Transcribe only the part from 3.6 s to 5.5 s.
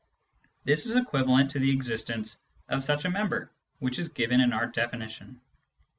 which is given in our definition.